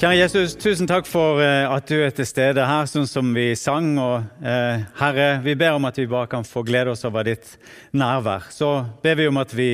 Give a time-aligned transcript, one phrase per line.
[0.00, 3.50] Kjære Jesus, tusen takk for eh, at du er til stede her, sånn som vi
[3.52, 3.90] sang.
[4.00, 7.50] Og eh, Herre, vi ber om at vi bare kan få glede oss over ditt
[7.92, 8.46] nærvær.
[8.48, 8.70] Så
[9.04, 9.66] ber vi om at vi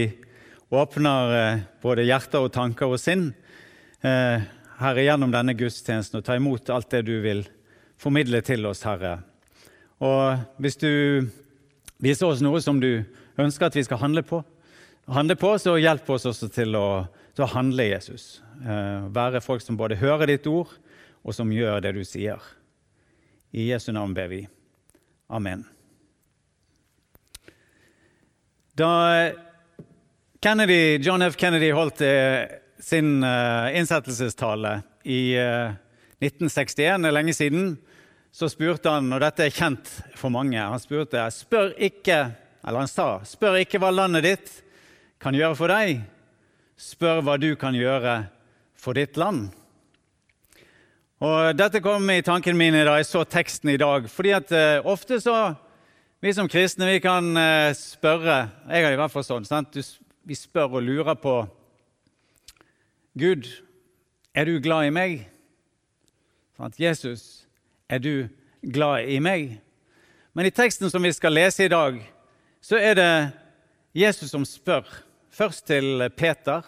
[0.75, 3.29] åpner eh, både hjerter og tanker og sinn
[4.03, 4.43] eh,
[4.81, 7.45] Herre, gjennom denne gudstjenesten og ta imot alt det du vil
[7.95, 9.21] formidle til oss, Herre.
[10.03, 10.91] Og hvis du
[12.03, 12.97] viser oss noe som du
[13.39, 14.43] ønsker at vi skal handle på,
[15.07, 16.89] handle på så hjelp oss også til å,
[17.37, 18.41] til å handle, Jesus.
[18.65, 20.73] Eh, være folk som både hører ditt ord,
[21.27, 22.41] og som gjør det du sier.
[23.53, 24.43] I Jesu navn ber vi.
[25.29, 25.67] Amen.
[28.77, 28.91] Da
[30.41, 31.37] Kennedy, John F.
[31.37, 32.47] Kennedy holdt eh,
[32.81, 37.77] sin eh, innsettelsestale i 1961, det er lenge siden,
[38.35, 42.19] så spurte han, og dette er kjent for mange Han spurte, spør ikke,
[42.67, 44.51] eller han sa, spør ikke hva landet ditt
[45.23, 46.03] kan gjøre for deg.
[46.77, 48.27] Spør hva du kan gjøre
[48.77, 49.47] for ditt land.
[51.25, 54.11] Og Dette kom i tankene mine da jeg så teksten i dag.
[54.11, 55.55] fordi at uh, ofte så
[56.21, 59.45] Vi som kristne vi kan uh, spørre Jeg har i hvert fall sånn.
[59.45, 59.77] Sant?
[60.25, 61.47] Vi spør og lurer på
[63.17, 63.49] Gud,
[64.35, 65.31] er du glad i meg?
[66.59, 66.77] Sant?
[66.77, 67.47] Jesus,
[67.89, 68.29] er du
[68.61, 69.55] glad i meg?
[70.37, 71.97] Men i teksten som vi skal lese i dag,
[72.61, 73.31] så er det
[73.97, 75.06] Jesus som spør.
[75.37, 76.65] Først til Peter,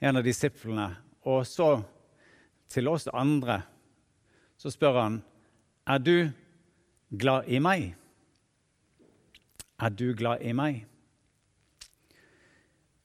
[0.00, 0.86] en av disiplene,
[1.28, 1.74] og så
[2.72, 3.58] til oss andre
[4.56, 5.18] så spør han
[5.84, 6.16] er du
[7.12, 7.90] glad i meg.
[9.76, 10.86] Er du glad i meg?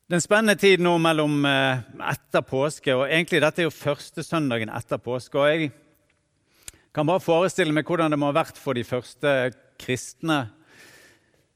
[0.07, 1.83] Det er en spennende tid nå mellom eh,
[2.13, 5.35] etter påske, og egentlig dette er jo første søndagen etter påske.
[5.35, 5.73] og Jeg
[6.95, 9.51] kan bare forestille meg hvordan det må ha vært for de første
[9.83, 10.45] kristne,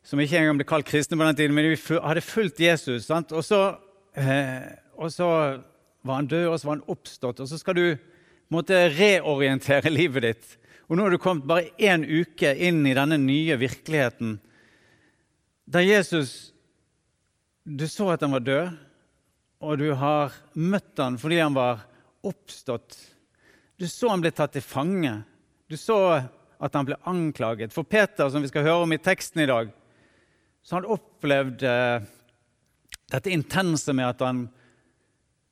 [0.04, 3.06] som ikke engang ble kalt kristne på den tiden, men de hadde fulgt Jesus.
[3.06, 3.34] Sant?
[3.38, 3.78] Og så,
[4.18, 4.66] eh,
[4.98, 5.28] og så
[6.02, 7.42] var han død, og så var han oppstått.
[7.44, 7.86] Og så skal du
[8.52, 10.56] måtte reorientere livet ditt.
[10.90, 14.40] Og nå har du kommet bare én uke inn i denne nye virkeligheten
[15.72, 16.52] der Jesus
[17.64, 18.72] Du så at han var død,
[19.62, 21.84] og du har møtt han fordi han var
[22.26, 22.98] oppstått.
[23.78, 25.14] Du så han ble tatt til fange.
[25.70, 26.00] Du så
[26.62, 27.72] at han ble anklaget.
[27.74, 29.70] For Peter, som vi skal høre om i teksten i dag,
[30.62, 32.08] så han opplevd eh,
[33.12, 34.46] dette intense med at han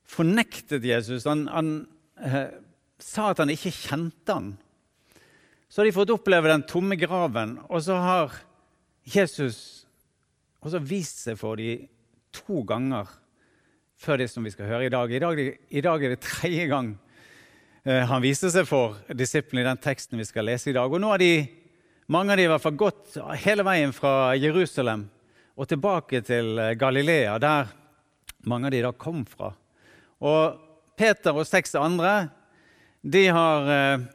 [0.09, 1.27] fornektet Jesus.
[1.29, 1.71] Han, han
[2.21, 2.51] eh,
[3.01, 4.53] sa at han ikke kjente han.
[5.69, 8.39] Så har de fått oppleve den tomme graven, og så har
[9.05, 9.85] Jesus
[10.65, 11.87] også vist seg for dem
[12.35, 13.09] to ganger
[13.99, 15.11] før det som vi skal høre i dag.
[15.11, 16.93] I dag, i dag er det tredje gang
[17.83, 20.87] eh, han viste seg for disiplene i den teksten vi skal lese i dag.
[20.89, 21.33] Og nå har de,
[22.09, 25.05] mange av de fall gått hele veien fra Jerusalem
[25.59, 27.69] og tilbake til eh, Galilea, der
[28.49, 29.51] mange av de da kom fra.
[30.23, 30.57] Og
[30.97, 32.31] Peter og seks andre
[33.05, 34.07] de har eh,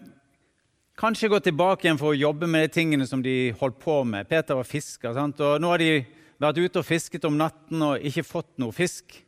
[0.98, 4.26] kanskje gått tilbake igjen for å jobbe med de tingene som de holdt på med.
[4.28, 5.40] Peter var fisker, sant?
[5.40, 6.02] og nå har de
[6.42, 9.20] vært ute og fisket om natten og ikke fått noe fisk.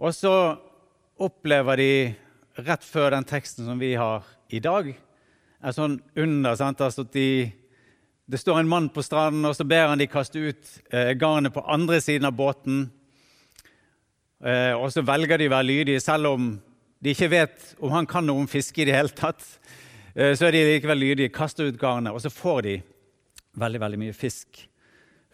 [0.00, 0.34] Og så
[1.20, 1.92] opplever de
[2.62, 4.22] rett før den teksten som vi har
[4.54, 4.94] i dag,
[5.60, 6.56] er sånn under.
[6.58, 6.80] Sant?
[6.84, 7.50] Altså de,
[8.30, 11.54] det står en mann på stranden, og så ber han de kaste ut eh, garnet
[11.54, 12.86] på andre siden av båten.
[14.40, 16.54] Eh, og så velger de å være lydige, selv om
[17.00, 19.44] de ikke vet om han kan noe om fiske i det hele tatt.
[20.14, 22.80] Eh, så er de likevel lydige, kaster ut garnet, og så får de
[23.60, 24.66] veldig, veldig mye fisk.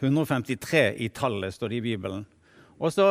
[0.02, 2.26] 153 i tallet står det i Bibelen.
[2.76, 3.08] Og så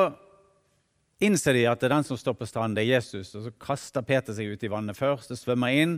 [1.23, 3.31] innser de at det er den som står på stranden, det er Jesus.
[3.37, 5.97] Og så kaster Peter seg ut i vannet først og svømmer inn.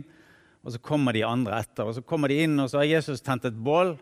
[0.64, 1.86] Og så kommer de andre etter.
[1.86, 3.94] Og så kommer de inn, og så har Jesus tent et bål,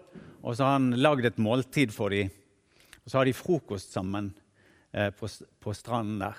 [0.43, 2.33] og så har han lagd et måltid for dem.
[3.05, 4.33] Og så har de frokost sammen.
[4.97, 5.29] Eh, på,
[5.61, 6.37] på stranden der.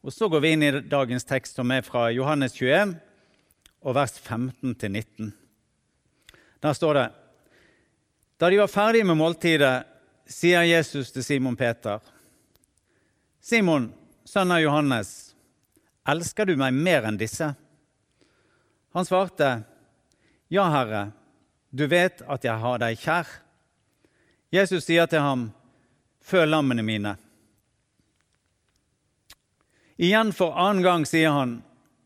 [0.00, 2.98] Og Så går vi inn i dagens tekst, som er fra Johannes 21,
[3.80, 5.30] og vers 15-19.
[6.60, 7.06] Der står det
[8.40, 9.86] Da de var ferdige med måltidet,
[10.26, 12.00] sier Jesus til Simon Peter.:
[13.40, 13.92] Simon,
[14.24, 15.34] sønn av Johannes,
[16.08, 17.54] elsker du meg mer enn disse?
[18.94, 19.62] Han svarte,
[20.48, 21.10] Ja, Herre,
[21.70, 23.26] du vet at jeg har deg kjær.
[24.54, 25.48] Jesus sier til ham,
[26.24, 27.16] Føl lammene mine.
[30.00, 31.58] Igjen for annen gang sier han,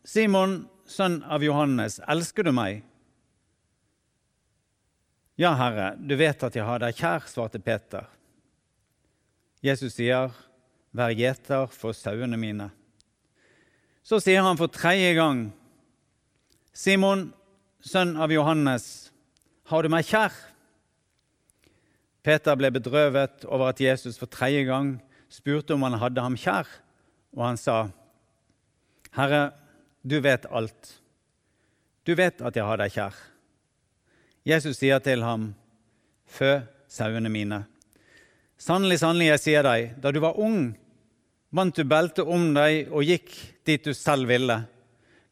[0.03, 2.83] 'Simon, sønn av Johannes, elsker du meg?'
[5.39, 8.09] Ja, Herre, du vet at jeg har deg kjær, svarte Peter.
[9.63, 10.33] Jesus sier,
[10.91, 12.71] Vær gjeter for sauene mine.
[14.01, 15.51] Så sier han for tredje gang,
[16.79, 17.25] Simon,
[17.83, 19.09] sønn av Johannes,
[19.67, 20.31] har du meg kjær?
[22.23, 24.93] Peter ble bedrøvet over at Jesus for tredje gang
[25.27, 26.69] spurte om han hadde ham kjær,
[27.35, 27.89] og han sa,
[29.17, 29.49] Herre,
[30.07, 30.93] du vet alt.
[32.07, 33.19] Du vet at jeg har deg kjær.
[34.47, 35.51] Jesus sier til ham,
[36.31, 37.65] Fø sauene mine.
[38.55, 40.69] Sannelig, sannelig, jeg sier deg, da du var ung,
[41.51, 43.33] vant du beltet om deg og gikk
[43.67, 44.61] dit du selv ville.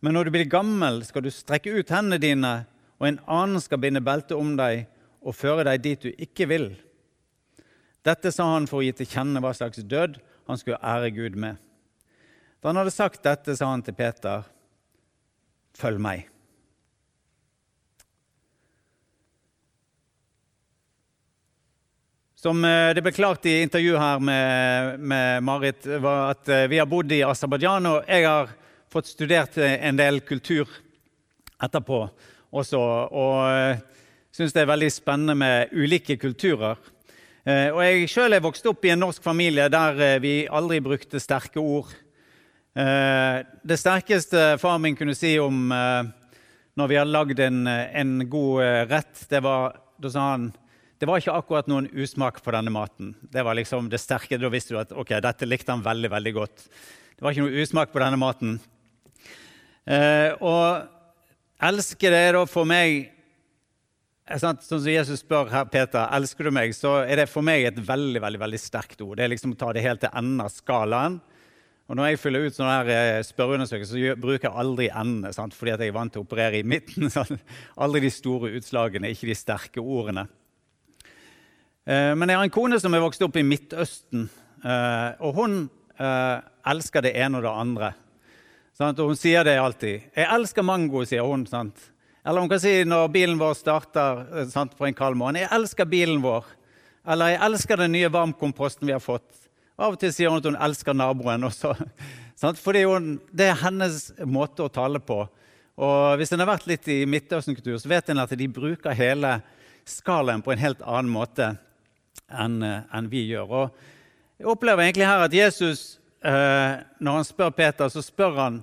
[0.01, 2.53] Men når du blir gammel, skal du strekke ut hendene dine,
[3.01, 4.85] og en annen skal binde beltet om deg
[5.21, 6.69] og føre deg dit du ikke vil.
[8.05, 11.35] Dette sa han for å gi til kjenne hva slags død han skulle ære Gud
[11.35, 11.57] med.
[12.61, 14.45] Da han hadde sagt dette, sa han til Peter,
[15.77, 16.25] følg meg.
[22.37, 26.77] Som eh, det ble klart i intervjuet her med, med, Marit, var at eh, vi
[26.77, 28.53] har bodd i Aserbajdsjan, og jeg har
[28.97, 30.67] fått studert eh, en del kultur
[31.61, 32.01] etterpå
[32.57, 32.81] også.
[33.13, 33.79] Og
[34.33, 36.77] syns det er veldig spennende med ulike kulturer.
[37.47, 41.61] Og jeg sjøl er vokst opp i en norsk familie der vi aldri brukte sterke
[41.63, 41.93] ord.
[42.75, 49.23] Det sterkeste far min kunne si om når vi hadde lagd en, en god rett,
[49.31, 50.51] det var Da sa han
[50.97, 53.11] det var ikke akkurat noen usmak på denne maten.
[53.21, 54.39] Det var liksom det sterke.
[54.41, 56.63] Da visste du at ok, dette likte han veldig veldig godt.
[57.17, 58.57] Det var ikke noe usmak på denne maten.
[59.87, 60.87] Eh, og
[61.63, 63.13] elsker det er da for meg
[64.27, 67.77] Sånn som Jesus spør her, Peter, elsker du meg, så er det for meg et
[67.79, 69.13] veldig veldig, veldig sterkt ord.
[69.15, 71.15] Det er liksom å ta det helt til enden av skalaen.
[71.87, 75.71] Og Når jeg fyller ut sånne her eh, spørreundersøkelser, så bruker jeg aldri endene, fordi
[75.71, 77.07] jeg er vant til å operere i midten.
[77.13, 77.39] Sant?
[77.79, 80.25] Aldri de store utslagene, ikke de sterke ordene.
[81.87, 84.27] Eh, men jeg har en kone som er vokst opp i Midtøsten,
[84.59, 85.55] eh, og hun
[85.95, 86.35] eh,
[86.67, 87.93] elsker det ene og det andre.
[88.77, 90.01] Og hun sier det alltid.
[90.13, 91.47] 'Jeg elsker mango', sier hun.
[91.49, 91.75] Sant?
[92.25, 95.85] Eller hun kan si når bilen vår starter sant, på en kald morgen 'Jeg elsker
[95.85, 96.45] bilen vår'.
[97.07, 99.49] Eller 'Jeg elsker den nye varmkomposten vi har fått'.
[99.79, 101.73] Av og til sier hun at hun elsker naboen også.
[102.35, 102.59] Sant?
[102.59, 105.27] Fordi hun, Det er hennes måte å tale på.
[105.77, 109.41] Og Hvis en har vært litt i Midtøsten-kultur, så vet en at de bruker hele
[109.85, 111.57] skalaen på en helt annen måte
[112.29, 113.49] enn enn vi gjør.
[113.49, 113.71] Og
[114.37, 118.57] jeg opplever egentlig her at Jesus, eh, når han spør Peter, så spør han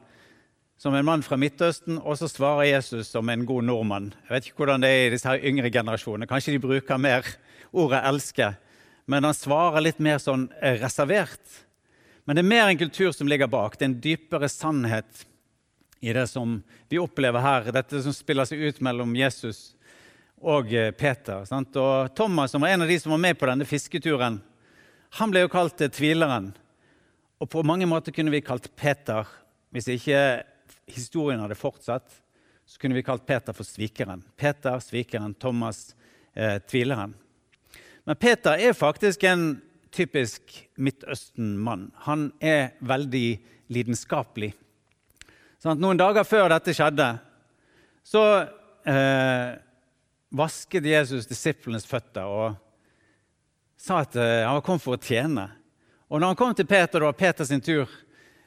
[0.77, 4.11] som en mann fra Midtøsten, og så svarer Jesus som en god nordmann.
[4.27, 6.29] Jeg vet ikke hvordan det er i disse her yngre generasjonene.
[6.29, 7.25] Kanskje de bruker mer
[7.73, 8.55] ordet 'elske',
[9.07, 11.63] men han svarer litt mer sånn eh, reservert.
[12.25, 13.79] Men det er mer en kultur som ligger bak.
[13.79, 15.27] Det er en dypere sannhet
[16.01, 19.75] i det som vi opplever her, dette som spiller seg ut mellom Jesus
[20.41, 21.45] og eh, Peter.
[21.45, 21.77] Sant?
[21.77, 24.41] Og Thomas, som var en av de som var med på denne fisketuren,
[25.17, 26.53] han ble jo kalt eh, tvileren.
[27.43, 29.27] Og på mange måter kunne vi kalt Peter,
[29.75, 30.45] hvis ikke
[30.91, 32.21] historien hadde fortsatt,
[32.65, 34.23] så kunne vi kalt Peter for svikeren.
[34.37, 35.95] Peter, svikeren, Thomas,
[36.35, 37.15] eh, tvileren.
[38.05, 39.63] Men Peter er faktisk en
[39.93, 41.91] typisk Midtøsten-mann.
[42.07, 43.41] Han er veldig
[43.73, 44.53] lidenskapelig.
[45.63, 47.07] Sånn noen dager før dette skjedde,
[48.05, 48.23] så
[48.85, 49.55] eh,
[50.35, 52.59] vasket Jesus disiplenes føtter og
[53.81, 55.47] sa at eh, han var kommet for å tjene.
[56.09, 57.89] Og når han kom til Peter, det var Peters tur,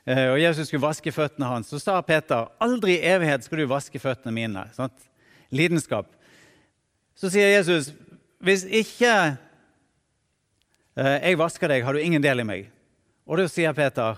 [0.05, 3.65] eh, og Jesus skulle vaske føttene hans, så sa Peter, 'Aldri i evighet skal du
[3.65, 4.93] vaske føttene mine.' Sant?
[5.49, 6.05] Lidenskap.
[7.15, 7.93] Så sier Jesus,
[8.39, 9.37] 'Hvis ikke
[10.97, 12.71] eh, jeg vasker deg, har du ingen del i meg.'
[13.27, 14.15] Og da sier Peter,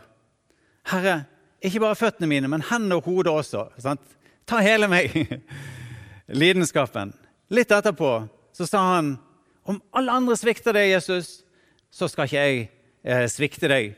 [0.86, 1.26] 'Herre,
[1.62, 4.02] ikke bare føttene mine, men hendene og hodet også.' Sant?
[4.48, 5.14] Ta hele meg.
[6.42, 7.14] Lidenskapen.
[7.50, 9.18] Litt etterpå så sa han
[9.64, 11.44] om alle andre svikter deg, Jesus,
[11.92, 12.70] så skal ikke jeg
[13.04, 13.94] eh, svikte deg.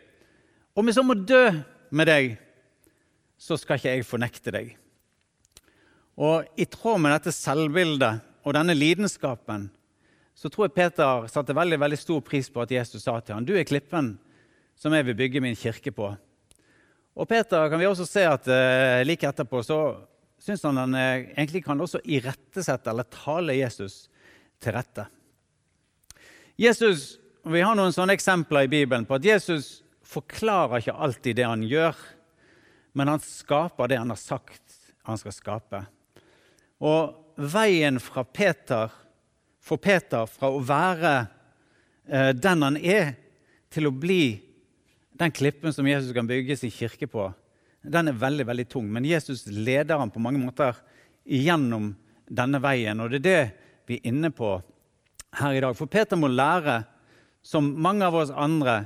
[0.78, 1.44] Om jeg så må dø
[1.92, 2.36] med deg,
[3.42, 4.74] så skal ikke jeg fornekte deg.
[6.22, 9.70] Og I tråd med dette selvbildet og denne lidenskapen
[10.38, 13.46] så tror jeg Peter satte veldig, veldig stor pris på at Jesus sa til ham,
[13.46, 14.16] du er klippen
[14.80, 16.08] som jeg vil bygge min kirke på.
[17.12, 19.80] Og Peter kan vi også se at eh, like etterpå så
[20.42, 24.08] syns han han eh, egentlig kan også irettesette eller tale Jesus
[24.62, 25.06] til rette.
[26.58, 31.48] Jesus, Vi har noen sånne eksempler i Bibelen på at Jesus forklarer ikke alltid det
[31.48, 31.98] han gjør,
[32.94, 35.80] men han skaper det han har sagt han skal skape.
[36.86, 38.94] Og veien fra Peter,
[39.62, 41.14] for Peter fra å være
[42.06, 43.16] eh, den han er,
[43.72, 44.38] til å bli
[45.18, 47.30] den klippen som Jesus kan bygge sin kirke på,
[47.82, 48.90] den er veldig veldig tung.
[48.94, 50.78] Men Jesus leder ham på mange måter
[51.26, 51.94] gjennom
[52.30, 53.02] denne veien.
[53.02, 53.44] Og det er det
[53.90, 54.60] vi er inne på
[55.40, 55.74] her i dag.
[55.78, 56.84] For Peter må lære,
[57.42, 58.84] som mange av oss andre,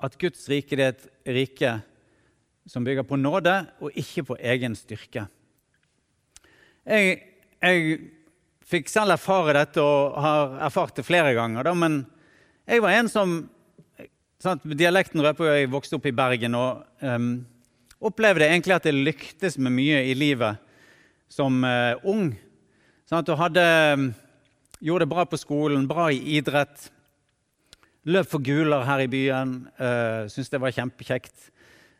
[0.00, 1.74] at Guds rike er et rike
[2.68, 5.26] som bygger på nåde og ikke på egen styrke.
[6.86, 7.20] Jeg,
[7.60, 7.98] jeg
[8.70, 11.66] fikk selv erfare dette og har erfart det flere ganger.
[11.66, 12.02] Da, men
[12.70, 13.34] jeg var en som
[14.40, 17.32] sant, Dialekten røper jeg vokste opp i Bergen og um,
[18.00, 20.60] opplevde egentlig at jeg lyktes med mye i livet
[21.30, 22.32] som uh, ung.
[23.10, 23.64] Sant, og hadde,
[24.80, 26.88] gjorde det bra på skolen, bra i idrett.
[28.08, 29.56] Løp for guler her i byen.
[29.76, 31.50] Uh, Syntes det var kjempekjekt.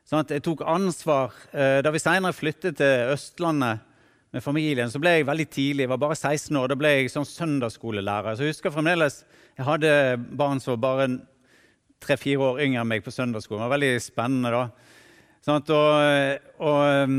[0.08, 1.34] Sånn jeg tok ansvar.
[1.52, 3.84] Uh, da vi senere flyttet til Østlandet
[4.30, 7.10] med familien, så ble jeg veldig tidlig, jeg var bare 16 år, da ble jeg
[7.10, 8.36] sånn søndagsskolelærer.
[8.38, 9.24] Så jeg husker fremdeles
[9.58, 9.92] jeg hadde
[10.38, 11.08] barn som var bare
[12.00, 13.60] tre-fire år yngre enn meg på søndagsskolen.
[13.60, 14.62] Det var veldig spennende da.
[15.44, 16.78] Sånn, og, og
[17.10, 17.18] um,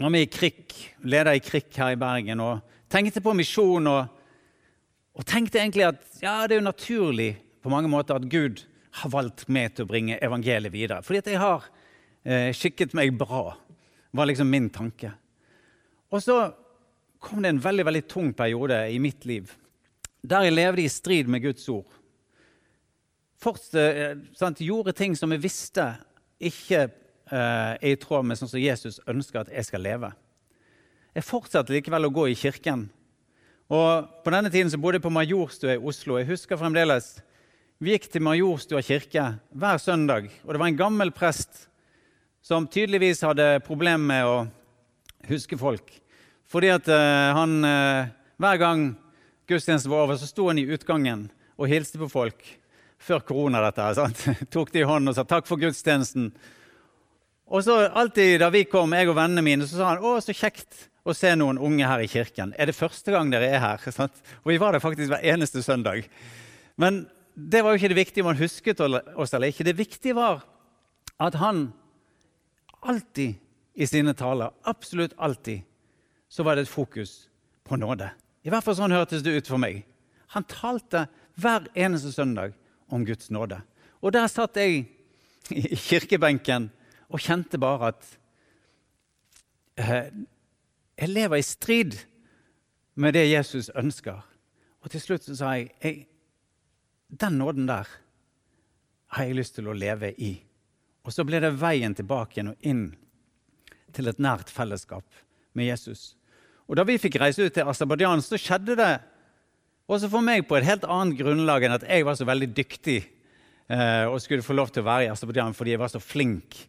[0.00, 3.90] var med i KRIK, leder i KRIK her i Bergen, og tenkte på misjon.
[3.90, 4.32] Og,
[5.18, 7.30] og, tenkte egentlig at ja, det er jo naturlig
[7.62, 8.64] på mange måter at Gud
[9.00, 11.04] har valgt meg til å bringe evangeliet videre.
[11.06, 11.66] Fordi at jeg har
[12.24, 13.54] eh, skikket meg bra,
[14.10, 15.12] var liksom min tanke.
[16.10, 16.38] Og så
[17.22, 19.52] kom det en veldig, veldig tung periode i mitt liv
[20.20, 21.88] der jeg levde i strid med Guds ord.
[23.40, 25.86] Fortsatt, eh, sant, gjorde ting som jeg visste
[26.40, 30.10] ikke eh, er i tråd med sånn som Jesus ønsker at jeg skal leve.
[31.16, 32.90] Jeg fortsatte likevel å gå i kirken.
[33.70, 36.18] Og På denne tiden så bodde jeg på Majorstua i Oslo.
[36.18, 37.22] Jeg husker fremdeles
[37.80, 39.22] Vi gikk til Majorstua kirke
[39.56, 40.26] hver søndag.
[40.44, 41.62] og Det var en gammel prest
[42.44, 44.34] som tydeligvis hadde problemer med å
[45.30, 45.86] huske folk.
[46.44, 48.82] Fordi at uh, han uh, Hver gang
[49.48, 51.22] gudstjenesten var over, så sto han i utgangen
[51.56, 52.42] og hilste på folk.
[53.00, 53.86] Før korona, dette.
[53.96, 54.24] Sant?
[54.52, 56.34] Tok de i hånden og sa 'takk for gudstjenesten'.
[57.48, 60.36] Og så alltid da vi kom, jeg og vennene mine, så sa han 'Å, så
[60.36, 62.52] kjekt å se noen unge her i kirken'.
[62.58, 64.20] 'Er det første gang dere er her?' Sant?
[64.44, 66.04] Og vi var der faktisk hver eneste søndag.
[66.76, 67.06] Men
[67.48, 69.64] det var jo ikke det viktige om han husket oss eller ikke.
[69.64, 70.42] Det viktige var
[71.20, 71.70] at han
[72.82, 73.34] alltid
[73.74, 75.62] i sine taler, absolutt alltid,
[76.28, 77.28] så var det et fokus
[77.64, 78.10] på nåde.
[78.44, 79.82] I hvert fall sånn hørtes det ut for meg.
[80.34, 81.06] Han talte
[81.40, 82.54] hver eneste søndag
[82.90, 83.60] om Guds nåde.
[84.00, 84.84] Og der satt jeg
[85.50, 86.70] i kirkebenken
[87.10, 88.10] og kjente bare at
[89.80, 90.10] eh,
[91.00, 91.98] jeg lever i strid
[93.00, 94.20] med det Jesus ønsker.
[94.80, 96.06] Og til slutt så sa jeg, jeg
[97.10, 97.88] den nåden der
[99.10, 100.36] har jeg lyst til å leve i.
[101.02, 102.84] Og så ble det veien tilbake igjen og inn
[103.94, 105.06] til et nært fellesskap
[105.58, 106.14] med Jesus.
[106.70, 108.92] Og Da vi fikk reise ut til Aserbajdsjan, så skjedde det
[109.90, 113.00] også for meg på et helt annet grunnlag enn at jeg var så veldig dyktig
[113.02, 116.60] eh, og skulle få lov til å være i Aserbajdsjan fordi jeg var så flink.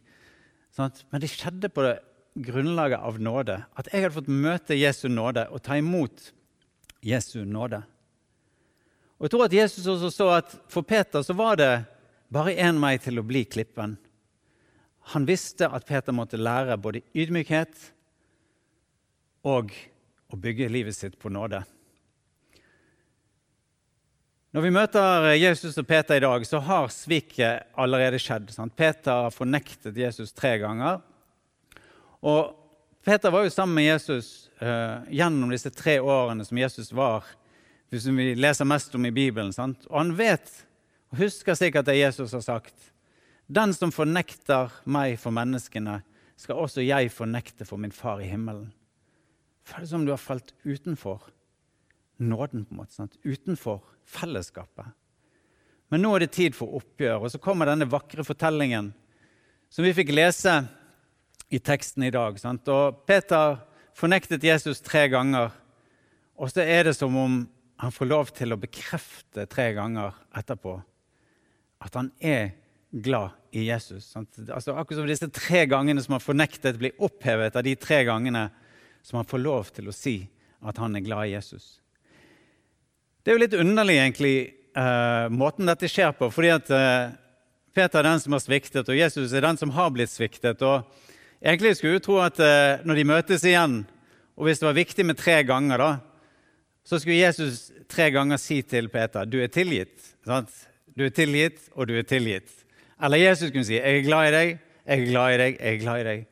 [0.74, 2.00] Sånn Men det skjedde på det
[2.34, 3.60] grunnlaget av nåde.
[3.78, 6.32] At jeg hadde fått møte Jesu nåde og ta imot
[7.04, 7.82] Jesu nåde.
[9.22, 11.70] Og jeg tror at Jesus også så at for Peter så var det
[12.34, 13.92] bare én vei til å bli klippen.
[15.14, 17.84] Han visste at Peter måtte lære både ydmykhet
[19.46, 19.70] og
[20.26, 21.60] å bygge livet sitt på nåde.
[24.50, 28.50] Når vi møter Jesus og Peter i dag, så har sviket allerede skjedd.
[28.50, 28.74] Sant?
[28.74, 30.98] Peter har fornektet Jesus tre ganger.
[32.26, 32.58] Og
[33.06, 37.30] Peter var jo sammen med Jesus uh, gjennom disse tre årene som Jesus var
[37.92, 39.52] hvis vi leser mest om i Bibelen.
[39.52, 39.84] Sant?
[39.90, 40.48] Og han vet
[41.12, 42.74] og husker sikkert det Jesus har sagt.
[43.52, 46.00] Den som fornekter meg for menneskene,
[46.40, 48.70] skal også jeg fornekte for min far i himmelen.
[49.68, 51.28] Føles som du har falt utenfor
[52.22, 53.18] nåden, på en måte, sant?
[53.22, 54.88] utenfor fellesskapet.
[55.92, 58.90] Men nå er det tid for oppgjør, og så kommer denne vakre fortellingen
[59.72, 60.62] som vi fikk lese
[61.52, 62.40] i teksten i dag.
[62.40, 62.66] Sant?
[62.72, 63.60] Og Peter
[63.94, 65.52] fornektet Jesus tre ganger,
[66.40, 67.42] og så er det som om
[67.76, 70.76] han får lov til å bekrefte tre ganger etterpå
[71.82, 72.52] at han er
[72.92, 74.10] glad i Jesus.
[74.16, 78.48] Altså, akkurat som disse tre gangene som han fornektet, blir opphevet av de tre gangene
[79.02, 80.16] som han får lov til å si
[80.62, 81.80] at han er glad i Jesus.
[83.22, 84.36] Det er jo litt underlig, egentlig,
[84.78, 86.28] uh, måten dette skjer på.
[86.30, 87.14] fordi at uh,
[87.74, 90.62] Peter er den som har sviktet, og Jesus er den som har blitt sviktet.
[90.62, 90.86] og
[91.42, 93.82] Egentlig skulle du tro at uh, når de møtes igjen,
[94.36, 95.90] og hvis det var viktig med tre ganger, da,
[96.84, 99.94] så skulle Jesus tre ganger si til Peter du er tilgitt.
[100.26, 100.50] Sant?
[100.96, 102.50] Du er tilgitt, og du er tilgitt.
[103.02, 105.74] Eller Jesus kunne si 'Jeg er glad i deg, jeg er glad i deg, jeg
[105.74, 106.26] er glad i deg'.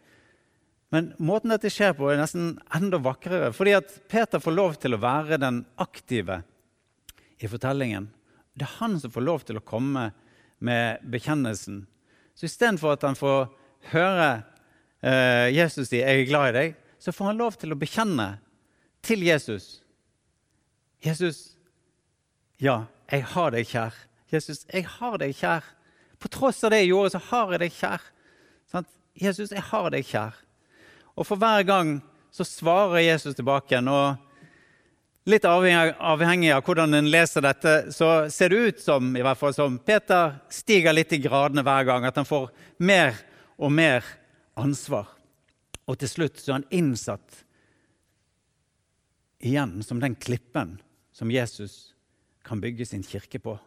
[0.90, 3.52] Men måten dette skjer på, er nesten enda vakrere.
[3.52, 6.42] Fordi at Peter får lov til å være den aktive
[7.38, 8.10] i fortellingen.
[8.54, 10.10] Det er han som får lov til å komme
[10.58, 11.86] med bekjennelsen.
[12.34, 13.48] Så istedenfor at han får
[13.92, 14.42] høre
[15.02, 18.38] eh, Jesus si 'Jeg er glad i deg', så får han lov til å bekjenne
[19.02, 19.79] til Jesus
[21.04, 21.56] Jesus,
[22.60, 23.96] ja, jeg har deg kjær.
[24.30, 25.64] Jesus, jeg har deg kjær.
[26.20, 28.08] På tross av det jeg gjorde, så har jeg deg kjær.
[28.70, 28.90] Sant?
[29.16, 30.36] Jesus, jeg har deg kjær.
[31.16, 31.96] Og for hver gang
[32.30, 33.88] så svarer Jesus tilbake igjen.
[33.88, 34.26] og
[35.28, 39.52] Litt avhengig av hvordan en leser dette, så ser det ut som i hvert fall
[39.54, 42.06] som Peter stiger litt i gradene hver gang.
[42.08, 42.48] At han får
[42.80, 43.18] mer
[43.60, 44.06] og mer
[44.60, 45.10] ansvar.
[45.84, 47.44] Og til slutt så er han innsatt
[49.44, 50.78] igjen som den klippen
[51.20, 51.92] som Jesus
[52.48, 53.58] kan bygge sin kirke på.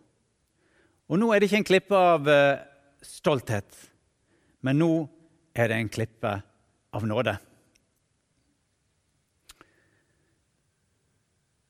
[1.05, 2.61] Og nå er det ikke en klippe av uh,
[3.05, 3.75] stolthet,
[4.65, 4.93] men nå
[5.53, 6.31] er det en klippe
[6.97, 7.35] av nåde.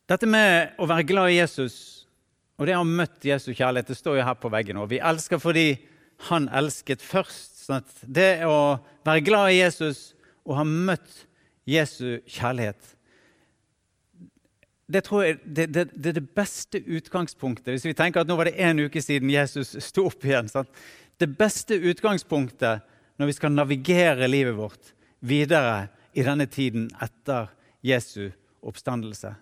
[0.08, 1.76] Dette med å være glad i Jesus
[2.56, 4.80] og det å ha møtt Jesu kjærlighet, det står jo her på veggen.
[4.80, 5.68] Og vi elsker fordi
[6.30, 7.64] han elsket først.
[7.66, 10.14] Sånn det å være glad i Jesus
[10.48, 11.24] og ha møtt
[11.68, 12.94] Jesu kjærlighet
[14.92, 17.72] det tror jeg det, det, det, er det beste utgangspunktet.
[17.72, 20.50] Hvis vi tenker at nå var det én uke siden Jesus sto opp igjen.
[20.52, 20.70] Sant?
[21.18, 22.84] Det beste utgangspunktet
[23.20, 27.52] når vi skal navigere livet vårt videre i denne tiden etter
[27.86, 28.32] Jesu
[28.64, 29.34] oppstandelse.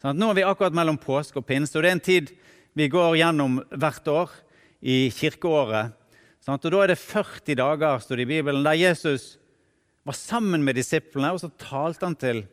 [0.00, 2.30] Sånn nå er vi akkurat mellom påske og pinse, og det er en tid
[2.78, 4.32] vi går gjennom hvert år
[4.80, 5.92] i kirkeåret.
[6.40, 6.64] Sant?
[6.64, 9.36] Og Da er det 40 dager står det i Bibelen, der Jesus
[10.08, 12.46] var sammen med disiplene, og så talte han til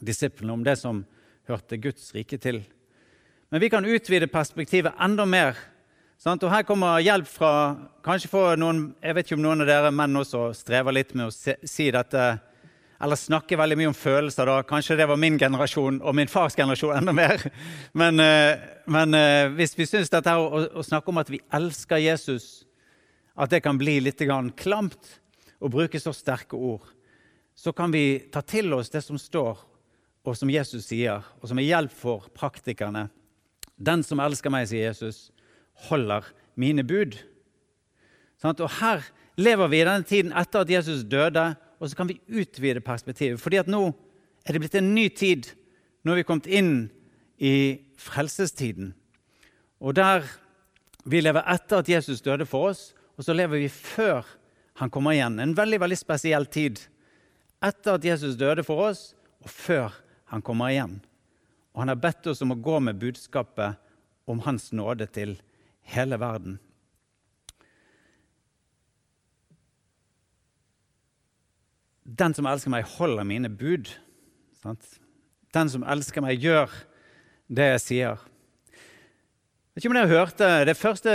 [0.00, 1.04] disiplene om det som
[1.48, 2.62] hørte Guds rike til.
[3.50, 5.58] Men vi kan utvide perspektivet enda mer.
[6.18, 6.42] Sant?
[6.42, 7.52] Og Her kommer hjelp fra
[8.04, 11.28] kanskje for noen, Jeg vet ikke om noen av dere menn også strever litt med
[11.28, 11.34] å
[11.68, 12.24] si dette,
[13.00, 14.46] eller snakke veldig mye om følelser.
[14.46, 14.62] da.
[14.62, 17.42] Kanskje det var min generasjon og min fars generasjon enda mer.
[17.92, 22.02] Men, eh, men eh, hvis vi syns dette å, å snakke om at vi elsker
[22.02, 22.64] Jesus,
[23.36, 24.22] at det kan bli litt
[24.56, 25.20] klamt
[25.60, 26.82] å bruke så sterke ord,
[27.54, 29.75] så kan vi ta til oss det som står
[30.26, 33.06] og som Jesus sier, og som er hjelp for praktikerne.
[33.78, 35.28] Den som elsker meg, sier Jesus,
[35.86, 36.26] holder
[36.58, 37.14] mine bud.
[38.40, 39.04] Sånn, og Her
[39.38, 43.40] lever vi i denne tiden etter at Jesus døde, og så kan vi utvide perspektivet.
[43.40, 43.92] fordi at nå
[44.46, 45.50] er det blitt en ny tid.
[46.02, 46.88] Nå er vi kommet inn
[47.38, 48.94] i frelsestiden.
[49.80, 50.24] Og der
[51.04, 54.24] vi lever etter at Jesus døde for oss, og så lever vi før
[54.80, 55.38] han kommer igjen.
[55.40, 56.80] En veldig veldig spesiell tid.
[57.64, 59.94] Etter at Jesus døde for oss, og før
[60.30, 61.00] han kommer igjen.
[61.74, 63.76] Og han har bedt oss om å gå med budskapet
[64.26, 65.36] om Hans nåde til
[65.92, 66.58] hele verden.
[72.06, 73.90] Den som elsker meg, holder mine bud.
[74.62, 74.86] Sant?
[75.54, 76.72] Den som elsker meg, gjør
[77.46, 78.22] det jeg sier.
[79.74, 81.12] Vet ikke om dere hørte Det første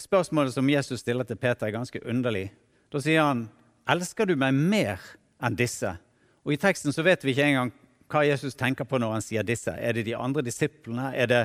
[0.00, 2.50] spørsmålet som Jesus stiller til Peter, er ganske underlig.
[2.92, 3.48] Da sier han,
[3.88, 5.00] 'Elsker du meg mer
[5.42, 5.98] enn disse?'
[6.44, 7.72] Og I teksten så vet vi ikke engang
[8.10, 9.72] hva Jesus tenker på når han sier disse.
[9.74, 11.10] Er det de andre disiplene?
[11.14, 11.42] Er det,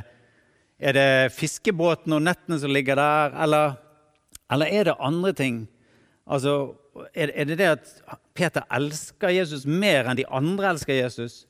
[0.80, 3.38] er det fiskebåten og nettene som ligger der?
[3.44, 3.78] Eller,
[4.52, 5.62] eller er det andre ting?
[6.30, 6.74] Altså,
[7.16, 7.94] er, er, det det at
[8.38, 11.46] Peter elsker Jesus mer enn de andre elsker Jesus?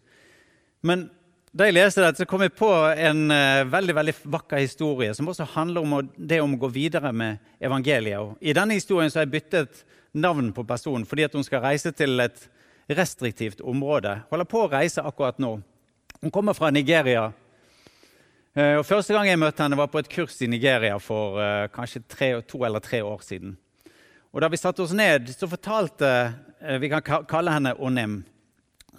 [0.86, 1.10] Men
[1.52, 5.28] da jeg leste det, så kom jeg på en uh, veldig veldig vakker historie som
[5.28, 8.38] også handler om det om å gå videre med evangeliet.
[8.40, 9.84] I denne historien så har jeg byttet
[10.16, 12.48] navn på personen fordi at hun skal reise til et
[12.98, 14.22] restriktivt område.
[14.30, 15.56] Holder på å reise akkurat nå.
[16.22, 17.32] Hun kommer fra Nigeria.
[18.54, 21.68] Eh, og Første gang jeg møtte henne, var på et kurs i Nigeria for uh,
[21.74, 23.56] kanskje tre, to eller tre år siden.
[24.32, 26.10] Og Da vi satte oss ned, så fortalte
[26.62, 28.22] uh, Vi kan kalle henne Onim,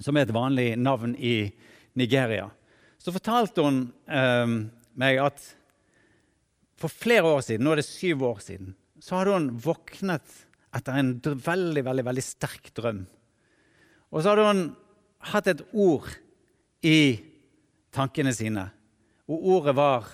[0.00, 1.52] som er et vanlig navn i
[1.94, 2.48] Nigeria.
[2.98, 4.56] Så fortalte hun uh,
[4.98, 5.44] meg at
[6.80, 10.40] for flere år siden, nå er det syv år siden, så hadde hun våknet
[10.74, 13.04] etter en veldig, veldig, veldig sterk drøm.
[14.12, 14.64] Og så hadde hun
[15.32, 16.08] hatt et ord
[16.84, 17.16] i
[17.94, 18.66] tankene sine.
[19.30, 20.10] Og ordet var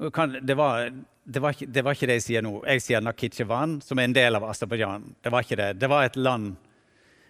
[0.00, 0.90] det var,
[1.24, 2.54] det, var ikke, det var, ikke, det jeg sier nå.
[2.64, 5.10] Jeg sier Nakhitsjevan, som er en del av Aserbajdsjan.
[5.20, 5.68] Det var ikke det.
[5.80, 6.54] Det var et land,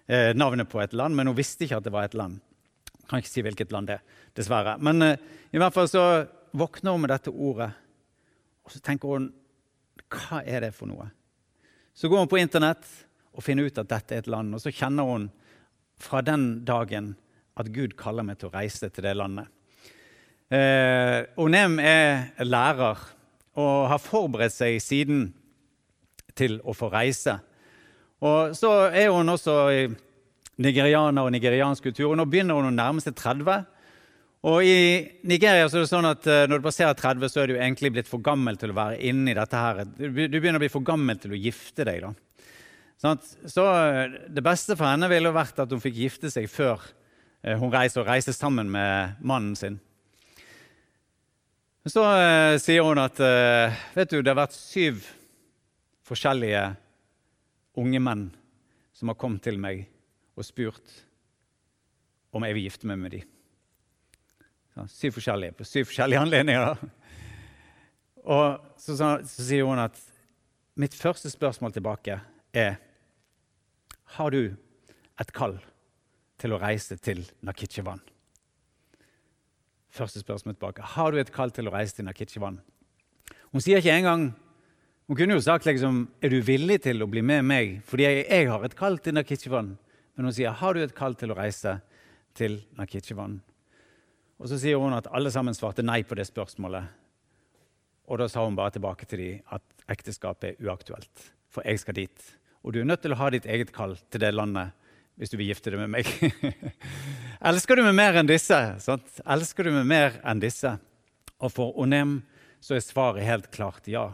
[0.07, 2.39] eh, navnet på et land, men hun visste ikke at det var et land.
[3.11, 4.77] Kan ikke si hvilket land det er, dessverre.
[4.79, 5.19] Men eh,
[5.51, 6.05] i hvert fall så
[6.55, 7.73] våkner hun med dette ordet,
[8.67, 9.31] og så tenker hun
[10.11, 11.09] Hva er det for noe?
[11.95, 12.87] Så går hun på Internett
[13.35, 15.29] og finner ut at dette er et land, og så kjenner hun
[16.01, 17.15] fra den dagen
[17.61, 19.51] at Gud kaller meg til å reise til det landet.
[20.51, 23.03] Eh, Onem er lærer
[23.61, 25.29] og har forberedt seg siden
[26.39, 27.39] til å få reise.
[28.21, 29.55] Og Så er hun også
[30.61, 33.65] nigerianer og nigeriansk kultur, og nå begynner hun å nærme seg 30.
[34.51, 34.77] Og I
[35.29, 37.91] Nigeria så er det sånn at eh, når du passerer 30, så er du egentlig
[37.93, 39.57] blitt for gammel til å være inne i dette.
[39.57, 39.85] her.
[39.85, 42.07] Du begynner å bli for gammel til å gifte deg.
[42.07, 42.15] da.
[43.01, 46.83] Så eh, Det beste for henne ville vært at hun fikk gifte seg før
[47.43, 49.81] eh, hun reiste, og reiste sammen med mannen sin.
[51.89, 53.17] Så uh, sier hun at
[53.97, 54.99] vet du, det har vært syv
[56.05, 56.61] forskjellige
[57.81, 58.27] unge menn
[58.93, 59.87] som har kommet til meg
[60.37, 60.93] og spurt
[62.37, 63.25] om jeg vil gifte meg med dem.
[64.77, 66.85] Ja, syv forskjellige på syv forskjellige anledninger.
[68.29, 68.45] Og
[68.77, 69.97] så, så, så sier hun at
[70.77, 72.21] mitt første spørsmål tilbake
[72.53, 72.77] er
[74.17, 74.57] Har du
[75.21, 75.59] et kall
[76.41, 78.01] til å reise til Nakhitsjevan?
[79.91, 80.87] Første spørsmål tilbake.
[80.97, 82.61] Har du et kall til å reise til Nakhitsjevan?
[83.51, 84.33] Hun sier ikke engang
[85.11, 88.27] Hun kunne jo sagt liksom, er du villig til å bli med meg fordi jeg,
[88.31, 89.73] jeg har et kall til Nakhitsjevan.
[90.15, 91.81] Men hun sier har du et kall til å reise
[92.39, 93.41] til Nakhitsjevan.
[94.39, 96.87] Og så sier hun at alle sammen svarte nei på det spørsmålet.
[98.07, 101.99] Og da sa hun bare tilbake til dem at ekteskapet er uaktuelt, for jeg skal
[101.99, 102.23] dit.
[102.65, 104.77] Og du er nødt til å ha ditt eget kall til det landet
[105.21, 106.09] hvis du vil gifte deg med meg.
[107.51, 108.57] Elsker du meg mer enn disse?
[108.81, 109.21] Sant?
[109.29, 110.79] Elsker du meg mer enn disse?
[111.41, 112.21] Og for Onem
[112.61, 114.11] så er svaret helt klart ja.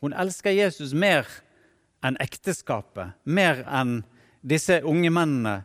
[0.00, 1.28] Hun elsker Jesus mer
[2.04, 3.98] enn ekteskapet, mer enn
[4.40, 5.58] disse unge mennene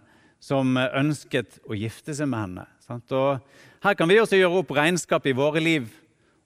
[0.44, 2.66] som ønsket å gifte seg med henne.
[2.84, 3.12] Sant?
[3.16, 3.40] Og
[3.84, 5.88] her kan vi også gjøre opp regnskap i våre liv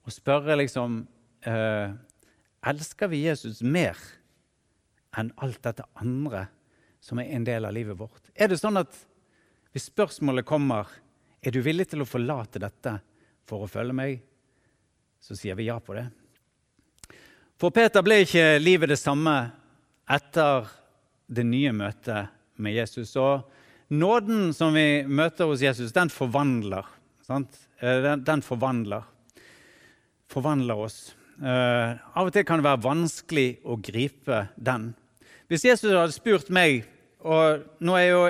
[0.06, 1.02] og spørre liksom
[1.46, 1.98] eh,
[2.70, 3.98] Elsker vi Jesus mer
[5.18, 6.46] enn alt dette andre
[7.02, 8.30] som er en del av livet vårt?
[8.36, 8.94] Er det sånn at
[9.74, 10.90] hvis spørsmålet kommer
[11.40, 12.98] er du villig til å forlate dette
[13.48, 14.18] for å følge meg,
[15.24, 16.06] så sier vi ja på det.
[17.60, 19.36] For Peter ble ikke livet det samme
[20.10, 20.68] etter
[21.30, 23.12] det nye møtet med Jesus.
[23.20, 23.44] Og
[23.92, 26.88] nåden som vi møter hos Jesus, den forvandler.
[27.30, 29.06] Eh, den, den, forvandler.
[30.32, 31.00] Forvandler oss.
[31.40, 34.92] Uh, av og til kan det være vanskelig å gripe den.
[35.48, 36.84] Hvis Jesus hadde spurt meg
[37.20, 38.24] og nå er, jo,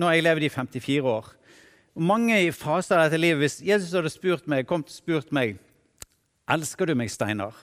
[0.00, 1.28] nå har jeg levd i 54 år.
[1.94, 5.30] Og mange i faser av dette livet, Hvis Jesus hadde spurt meg, kom til spurt
[5.32, 5.60] meg
[6.50, 7.54] elsker du meg, Steinar,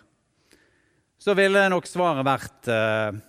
[1.22, 3.20] så ville nok svaret vært uh,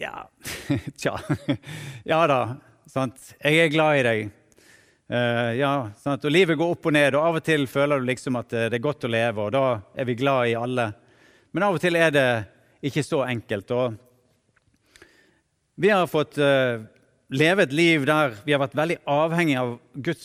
[0.00, 0.26] Ja
[1.00, 1.16] Tja.
[2.12, 2.40] Ja da.
[2.88, 3.34] Sant?
[3.42, 4.34] Jeg er glad i deg.
[5.06, 6.24] Uh, ja, sant?
[6.26, 8.74] Og Livet går opp og ned, og av og til føler du liksom at det
[8.74, 9.62] er godt å leve, og da
[9.94, 10.88] er vi glad i alle.
[11.54, 12.26] Men av og til er det
[12.90, 13.70] ikke så enkelt.
[13.70, 14.02] og
[15.76, 16.82] vi har fått uh,
[17.30, 19.76] leve et liv der vi har vært veldig avhengig av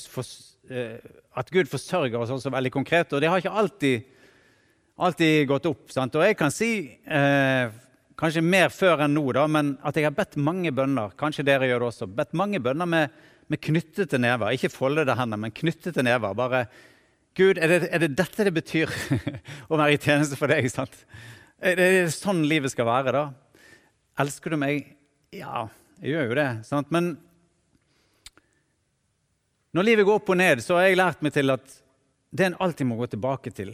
[0.09, 0.33] for,
[0.71, 0.97] uh,
[1.37, 3.13] at Gud forsørger oss også veldig konkret.
[3.13, 4.07] Og det har ikke alltid,
[4.97, 5.91] alltid gått opp.
[5.93, 6.15] Sant?
[6.17, 6.71] Og jeg kan si,
[8.19, 11.13] kanskje mer før enn nå, da, men at jeg har bedt mange bønner.
[11.19, 12.09] Kanskje dere gjør det også.
[12.17, 14.53] Bedt mange bønner med, med knyttede never.
[14.53, 16.35] Ikke foldede hender, men knyttede never.
[16.37, 16.65] Bare
[17.37, 18.91] Gud, er det, er det dette det betyr
[19.71, 20.67] å være i tjeneste for deg?
[20.71, 20.95] sant?
[21.61, 23.27] Er det sånn livet skal være, da?
[24.19, 24.89] Elsker du meg?
[25.31, 25.67] Ja,
[26.01, 26.49] jeg gjør jo det.
[26.67, 26.89] Sant?
[26.91, 27.13] Men
[29.71, 31.77] når livet går opp og ned, så har jeg lært meg til at
[32.35, 33.71] det en alltid må gå tilbake til.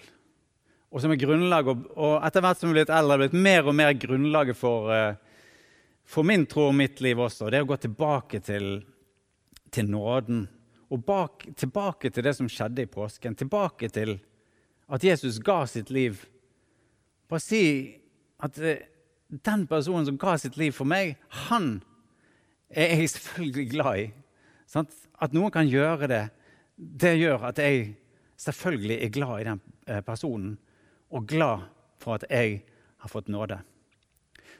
[0.94, 3.70] Og som er grunnlag, og etter hvert som jeg er blitt eldre, har blitt mer
[3.70, 5.16] og mer grunnlaget for, eh,
[6.06, 7.50] for min tro og mitt liv også.
[7.52, 8.86] Det å gå tilbake til,
[9.72, 10.48] til nåden.
[10.90, 13.36] Og bak, tilbake til det som skjedde i påsken.
[13.36, 14.18] Tilbake til
[14.88, 16.22] at Jesus ga sitt liv.
[17.28, 17.64] Bare si
[18.44, 18.86] at eh,
[19.28, 21.82] den personen som ga sitt liv for meg, han
[22.70, 24.08] er jeg selvfølgelig glad i.
[24.68, 24.94] Sant?
[25.20, 26.26] At noen kan gjøre det,
[26.78, 27.96] det gjør at jeg
[28.38, 30.58] selvfølgelig er glad i den eh, personen,
[31.12, 31.66] og glad
[32.00, 32.62] for at jeg
[33.02, 33.60] har fått nåde.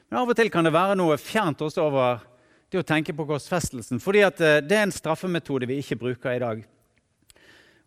[0.08, 2.24] Men av og til kan det være noe fjernt også over
[2.68, 6.42] det å tenke på korsfestelsen, fordi eh, det er en straffemetode vi ikke bruker i
[6.42, 6.66] dag.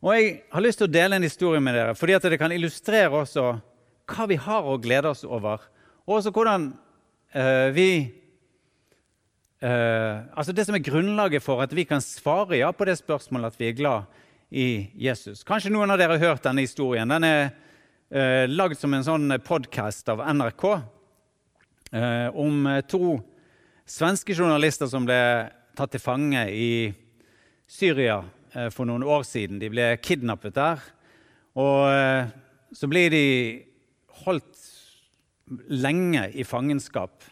[0.02, 3.14] Og Jeg har lyst til å dele en historie med dere, fordi det kan illustrere
[3.14, 3.52] også
[4.12, 5.62] hva vi har å glede oss over
[6.08, 6.72] og også hvordan
[7.36, 7.90] uh, vi
[9.64, 13.54] uh, Altså det som er grunnlaget for at vi kan svare ja på det spørsmålet
[13.54, 14.18] at vi er glad
[14.52, 15.46] i Jesus.
[15.48, 17.08] Kanskje noen av dere har hørt denne historien.
[17.08, 17.44] Den er
[18.12, 20.66] uh, lagd som en sånn podkast av NRK
[21.92, 23.18] om to
[23.92, 25.20] svenske journalister som ble
[25.76, 26.92] tatt til fange i
[27.72, 28.22] Syria
[28.54, 29.60] eh, for noen år siden.
[29.62, 30.84] De ble kidnappet der.
[31.60, 32.32] Og eh,
[32.76, 33.26] så blir de
[34.24, 34.68] holdt
[35.72, 37.26] lenge i fangenskap.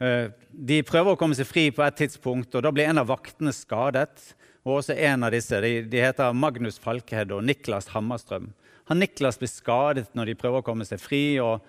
[0.00, 3.10] Eh, de prøver å komme seg fri på et tidspunkt, og da blir en av
[3.12, 4.32] vaktene skadet.
[4.62, 8.52] Og også en av disse, de, de heter Magnus Falkehed og Niklas Hammerstrøm.
[8.90, 11.64] Han Niklas blir skadet når de prøver å komme seg fri, og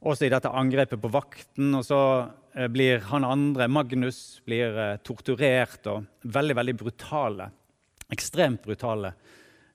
[0.00, 1.74] også i dette angrepet på vakten.
[1.76, 2.00] Og så
[2.72, 7.48] blir han andre, Magnus, blir eh, torturert og veldig, veldig brutale.
[8.10, 9.14] Ekstremt brutale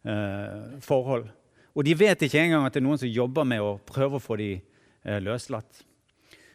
[0.03, 1.27] eh, forhold.
[1.75, 4.23] Og de vet ikke engang at det er noen som jobber med å prøve å
[4.23, 4.63] få dem
[5.05, 5.83] Eh, løslatt.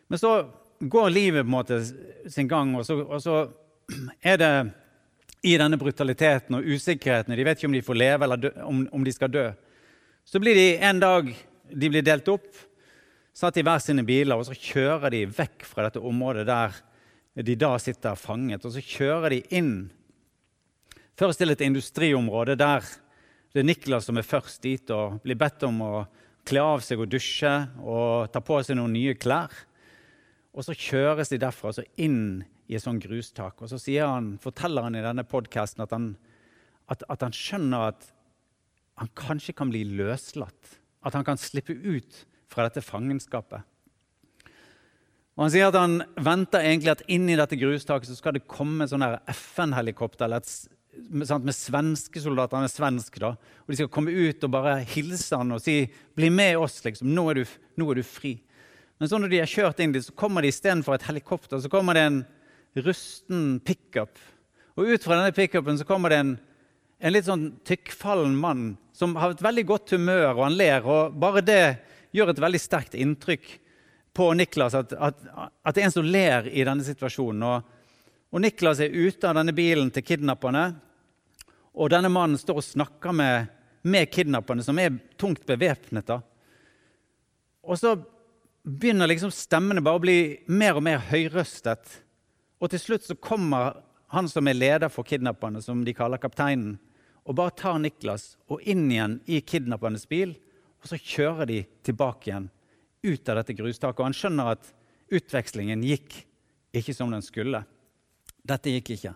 [0.06, 1.76] Men så går livet på en måte
[2.30, 3.34] sin gang, og så, og så
[4.32, 4.54] er det
[5.46, 7.36] i denne brutaliteten og usikkerheten.
[7.38, 9.44] De vet ikke om de får leve eller dø, om, om, de skal dø.
[10.26, 11.30] Så blir de en dag
[11.70, 12.48] de blir delt opp,
[13.36, 16.76] satt i hver sine biler, og så kjører de vekk fra dette området der
[17.40, 18.64] de da sitter fanget.
[18.66, 19.74] Og så kjører de inn
[21.20, 22.84] først til et industriområde der
[23.50, 25.94] det er Niklas som er først dit og blir bedt om å
[26.46, 27.50] kle av seg og dusje
[27.82, 29.50] og ta på seg noen nye klær.
[30.54, 33.58] Og så kjøres de derfra så inn i et sånt grustak.
[33.58, 38.06] Og så han, forteller han i denne podkasten at, at, at, han skjønner at
[39.02, 40.78] han kanskje kan bli løslatt.
[41.02, 43.62] At han kan slippe ut fra dette fangenskapet.
[45.38, 48.48] Og Han sier at han venter egentlig at inn i dette grustaket så skal det
[48.50, 52.58] komme sånn FN-helikopter eller et sant, med svenske soldater.
[52.58, 53.32] Han er svensk, da.
[53.64, 55.86] Og de skal komme ut og bare hilse han og si
[56.16, 57.14] 'Bli med oss, liksom.
[57.14, 57.44] Nå er du,
[57.80, 58.40] nå er du fri'.
[58.98, 61.70] Men så når de har kjørt inn dit, så kommer de istedenfor et helikopter så
[61.72, 62.24] kommer det en
[62.76, 64.18] rusten pickup.
[64.76, 66.34] Og ut fra denne pickupen så kommer det en,
[67.00, 70.84] en litt sånn tykkfallen mann som har et veldig godt humør, og han ler.
[70.84, 71.64] og Bare det
[72.12, 73.50] gjør et veldig sterkt inntrykk
[74.16, 75.20] på Niklas, at, at,
[75.62, 77.44] at det er en som ler i denne situasjonen.
[77.46, 77.76] og
[78.30, 80.64] og Niklas er ute av denne bilen til kidnapperne.
[81.74, 83.48] Og denne mannen står og snakker med,
[83.82, 86.12] med kidnapperne, som er tungt bevæpnet.
[87.66, 87.96] Og så
[88.62, 91.96] begynner liksom stemmene bare å bli mer og mer høyrøstet.
[92.62, 93.80] Og til slutt så kommer
[94.14, 96.76] han som er leder for kidnapperne, som de kaller kapteinen,
[97.26, 100.34] og bare tar Niklas og inn igjen i kidnappernes bil.
[100.80, 102.48] Og så kjører de tilbake igjen
[103.02, 104.00] ut av dette grustaket.
[104.00, 104.70] Og han skjønner at
[105.10, 106.22] utvekslingen gikk
[106.76, 107.62] ikke som den skulle.
[108.46, 109.14] Dette gikk ikke.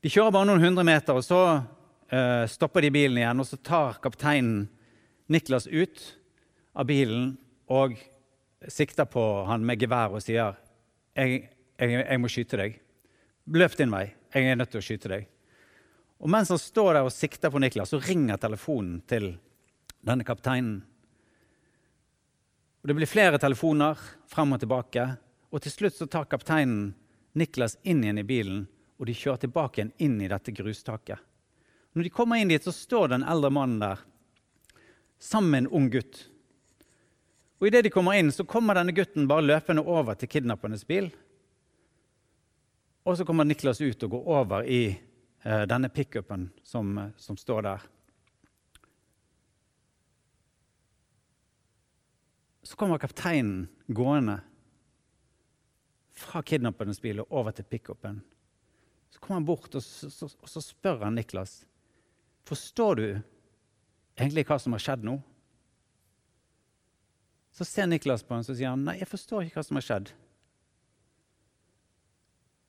[0.00, 3.42] De kjører bare noen hundre meter, og så uh, stopper de bilen igjen.
[3.42, 4.68] Og så tar kapteinen
[5.30, 6.00] Niklas ut
[6.74, 7.34] av bilen
[7.70, 7.94] og
[8.68, 10.56] sikter på han med gevær og sier
[11.16, 11.44] jeg,
[11.78, 12.80] jeg, jeg må skyte deg.
[13.54, 14.08] Løp din vei.
[14.34, 15.28] Jeg er nødt til å skyte deg.
[16.20, 19.32] Og Mens han står der og sikter på Niklas, så ringer telefonen til
[20.00, 20.80] denne kapteinen.
[22.80, 25.06] Og Det blir flere telefoner frem og tilbake,
[25.50, 26.94] og til slutt så tar kapteinen
[27.36, 28.62] Niklas inn igjen i bilen,
[28.98, 31.20] og de kjører tilbake igjen inn i dette grustaket.
[31.92, 34.02] Når de kommer inn dit, så står den eldre mannen der
[35.20, 36.24] sammen med en ung gutt.
[37.60, 41.10] Og Idet de kommer inn, så kommer denne gutten bare løpende over til kidnappernes bil.
[43.04, 47.66] Og så kommer Niklas ut og går over i eh, denne pickupen som, som står
[47.68, 47.84] der.
[52.70, 54.36] Så kommer kapteinen gående
[56.14, 58.20] fra kidnappernes bil og over til pickupen.
[59.10, 61.64] Så kommer han bort og så, så, så spør han Niklas
[62.50, 63.06] forstår du
[64.18, 65.16] egentlig hva som har skjedd nå.
[67.54, 69.86] Så ser Niklas på ham og sier han, nei, jeg forstår ikke hva som har
[69.86, 70.12] skjedd.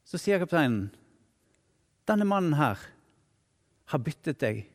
[0.05, 0.89] Så sier kapteinen
[2.09, 2.81] denne mannen her
[3.93, 4.65] har byttet deg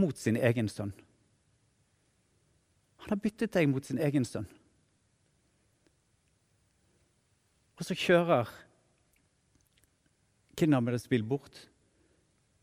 [0.00, 0.94] mot sin egen sønn.
[3.04, 4.46] Han har byttet deg mot sin egen sønn.
[7.74, 8.48] Og så kjører
[10.56, 11.58] kidnappernes bil bort,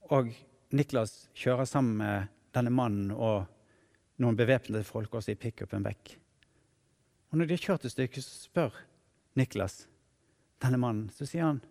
[0.09, 0.31] og
[0.71, 3.43] Niklas kjører sammen med denne mannen og
[4.23, 6.15] noen bevæpnede folk også i pickupen vekk.
[7.31, 8.79] Og når de har kjørt et stykke, så spør
[9.39, 9.85] Niklas
[10.63, 11.09] denne mannen.
[11.09, 11.61] Så sier han,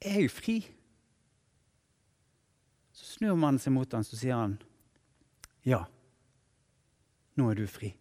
[0.00, 0.70] 'Er jeg fri?'
[2.92, 4.62] Så snur mannen seg mot ham, så sier han,
[5.64, 5.84] 'Ja,
[7.40, 7.94] nå er du fri'.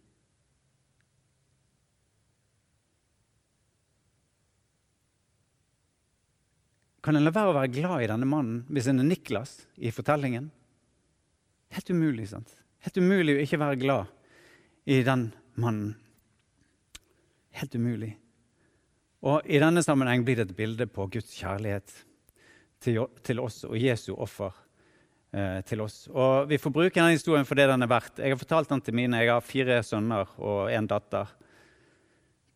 [7.01, 9.91] Kan en la være å være glad i denne mannen hvis en er Niklas i
[9.95, 10.51] fortellingen?
[11.73, 12.27] Helt umulig.
[12.29, 12.51] sant?
[12.83, 14.11] Helt umulig å ikke være glad
[14.89, 15.95] i den mannen.
[17.55, 18.11] Helt umulig.
[19.25, 21.91] Og I denne sammenheng blir det et bilde på Guds kjærlighet
[22.79, 24.55] til, oss og Jesu offer
[25.29, 26.07] til oss.
[26.09, 28.17] Og Vi får bruke denne historien for det den er verdt.
[28.17, 29.19] Jeg har fortalt den til mine.
[29.21, 31.29] Jeg har fire sønner og en datter.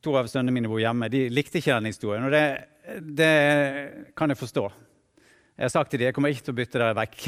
[0.01, 1.05] To av sønnene mine bor hjemme.
[1.13, 2.25] De likte ikke den historien.
[2.25, 2.45] og det
[2.99, 4.65] det kan jeg forstå.
[5.55, 7.19] Jeg har sagt til dem jeg kommer ikke til å bytte dere vekk.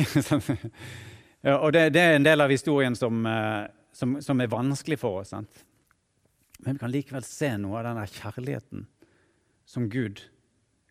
[1.64, 5.22] og det, det, er en del av historien som, eh, som, som er vanskelig for
[5.22, 5.32] oss.
[5.36, 5.64] Sant?
[6.66, 8.88] Men vi kan likevel se noe av den kjærligheten
[9.70, 10.26] som Gud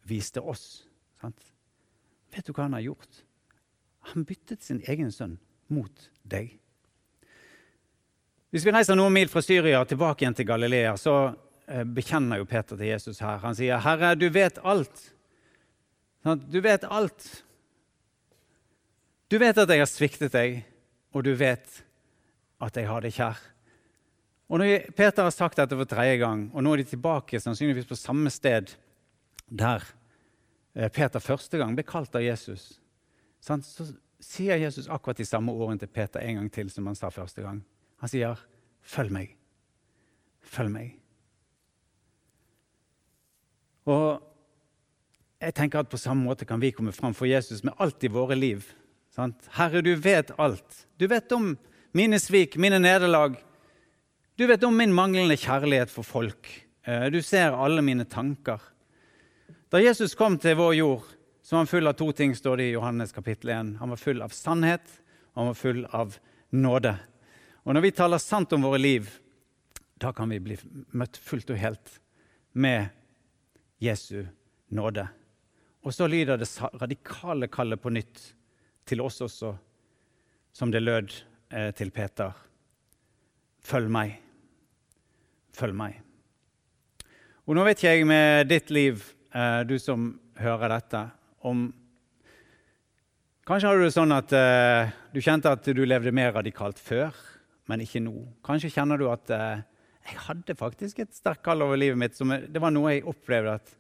[0.09, 0.85] viste oss.
[1.21, 1.51] Sant?
[2.35, 3.24] Vet du hva han har gjort?
[4.13, 5.39] Han byttet sin egen sønn
[5.73, 6.53] mot deg.
[8.55, 11.33] Hvis vi reiser noen mil fra Syria tilbake igjen til Galilea, så
[11.67, 13.39] Eh, bekjenner jo Peter til Jesus her.
[13.41, 15.11] Han sier, 'Herre, du vet alt.'
[16.25, 17.45] Du vet alt.
[19.29, 20.65] Du vet at jeg har sviktet deg,
[21.13, 21.83] og du vet
[22.61, 23.37] at jeg har deg kjær.
[24.49, 27.85] Og når Peter har sagt dette for tredje gang, og nå er de tilbake sannsynligvis
[27.85, 28.73] på samme sted
[29.51, 29.85] der
[30.75, 32.81] eh, Peter første gang ble kalt av Jesus,
[33.45, 33.87] så
[34.25, 37.45] sier Jesus akkurat de samme ordene til Peter en gang til som han sa første
[37.45, 37.63] gang.
[38.01, 38.41] Han sier,
[38.83, 39.37] 'Følg meg.
[40.41, 41.01] Følg meg.'
[43.87, 44.23] Og
[45.41, 48.09] jeg tenker at På samme måte kan vi komme fram for Jesus med alt i
[48.09, 48.65] våre liv.
[49.11, 49.37] Sant?
[49.53, 50.87] Herre, du vet alt.
[50.99, 51.57] Du vet om
[51.93, 53.37] mine svik, mine nederlag.
[54.39, 56.49] Du vet om min manglende kjærlighet for folk.
[56.87, 58.59] Eh, du ser alle mine tanker.
[59.71, 61.05] Da Jesus kom til vår jord,
[61.45, 63.75] så var han full av to ting, står det i Johannes kapittel 1.
[63.77, 64.87] Han var full av sannhet,
[65.35, 66.15] og han var full av
[66.57, 66.95] nåde.
[67.69, 69.11] Og når vi taler sant om våre liv,
[70.01, 70.57] da kan vi bli
[70.97, 71.99] møtt fullt og helt
[72.57, 72.89] med
[73.85, 74.25] Jesu
[74.73, 75.05] nåde.
[75.85, 76.49] Og så lyder det
[76.81, 78.23] radikale kallet på nytt
[78.89, 79.51] til oss også,
[80.49, 81.13] som det lød
[81.53, 82.33] eh, til Peter.
[83.61, 84.15] Følg meg.
[85.53, 86.01] Følg meg.
[87.45, 90.09] Og nå vet jeg med ditt liv, eh, du som
[90.41, 91.05] hører dette,
[91.45, 91.69] om
[93.45, 97.13] Kanskje har du det sånn at eh, du kjente at du levde mer radikalt før,
[97.69, 98.15] men ikke nå.
[98.41, 99.61] Kanskje kjenner du at eh,
[100.09, 102.17] jeg hadde faktisk et sterkt kall over livet mitt.
[102.17, 103.75] Som, det var noe jeg opplevde at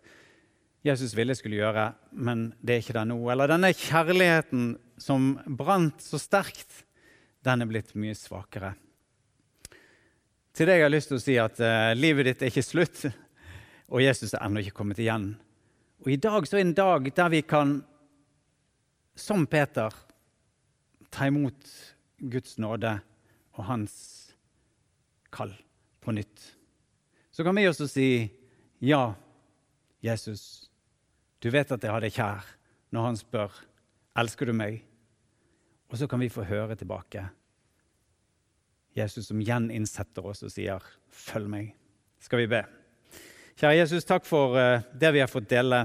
[0.84, 3.16] Jesus ville jeg skulle gjøre, men det er ikke det nå.
[3.32, 4.66] Eller denne kjærligheten
[5.00, 6.84] som brant så sterkt,
[7.44, 8.74] den er blitt mye svakere.
[10.54, 13.06] Til deg har jeg lyst til å si at eh, livet ditt er ikke slutt,
[13.88, 15.32] og Jesus er ennå ikke kommet igjen.
[16.04, 17.78] Og i dag så er en dag der vi kan,
[19.16, 19.88] som Peter,
[21.08, 21.64] ta imot
[22.20, 22.98] Guds nåde
[23.54, 23.94] og hans
[25.32, 25.54] kall
[26.04, 26.42] på nytt.
[27.32, 28.08] Så kan vi også si
[28.84, 29.14] ja,
[30.04, 30.68] Jesus,
[31.40, 32.44] du vet at jeg har deg kjær,
[32.92, 33.56] når han spør
[34.20, 34.82] elsker du meg.
[35.88, 37.24] Og så kan vi få høre tilbake
[38.94, 40.78] Jesus som gjeninnsetter oss og sier,
[41.10, 41.74] 'Følg meg'.
[42.20, 42.83] Skal vi be?
[43.54, 45.84] Kjære Jesus, takk for uh, det vi har fått dele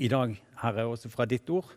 [0.00, 0.30] i dag,
[0.62, 1.68] Herre, også fra ditt ord.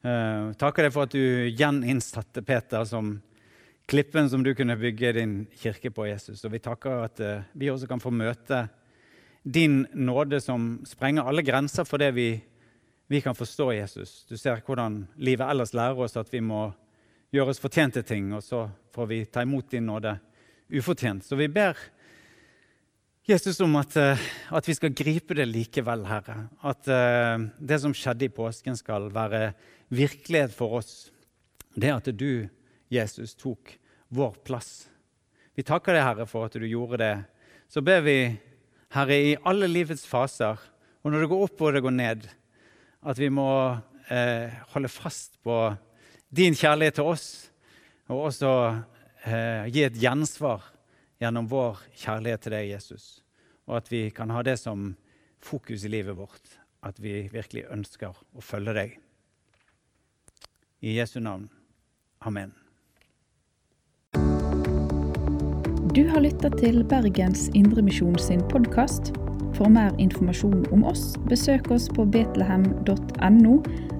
[0.00, 3.10] Uh, takker deg for at du gjeninnsatte Peter som
[3.92, 6.40] klippen som du kunne bygge din kirke på, Jesus.
[6.48, 8.62] Og vi takker at uh, vi også kan få møte
[9.44, 12.30] din nåde som sprenger alle grenser for det vi,
[13.12, 14.22] vi kan forstå, Jesus.
[14.32, 16.70] Du ser hvordan livet ellers lærer oss at vi må
[17.36, 18.64] gjøre oss fortjente ting, og så
[18.96, 20.16] får vi ta imot din nåde
[20.72, 21.28] ufortjent.
[21.28, 21.76] Så vi ber
[23.28, 24.20] Jesus om at, eh,
[24.56, 26.46] at vi skal gripe det likevel, Herre.
[26.64, 29.50] At uh, det som skjedde i påsken, skal være
[29.92, 31.10] virkelighet for oss.
[31.76, 32.48] Det at du,
[32.88, 33.74] Jesus, tok
[34.16, 34.86] vår plass.
[35.52, 37.12] Vi takker deg, Herre, for at du gjorde det.
[37.68, 38.16] Så ber vi,
[38.96, 40.56] Herre, i alle livets faser,
[41.04, 42.24] og når det går opp og det går ned,
[43.12, 43.50] at vi må
[44.08, 45.58] eh, holde fast på
[46.32, 47.28] din kjærlighet til oss,
[48.08, 48.56] og også
[49.28, 50.64] eh, gi et gjensvar
[51.20, 53.06] gjennom vår kjærlighet til deg, Jesus.
[53.68, 54.94] Og at vi kan ha det som
[55.44, 58.96] fokus i livet vårt, at vi virkelig ønsker å følge deg.
[60.80, 61.48] I Jesu navn.
[62.20, 62.54] Amen.
[65.94, 69.12] Du har lytta til Bergens Indremisjon sin podkast.
[69.56, 73.56] For mer informasjon om oss, besøk oss på betlehem.no,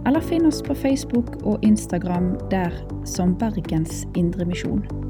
[0.07, 2.75] eller finn oss på Facebook og Instagram der
[3.09, 5.08] som Bergens Indremisjon.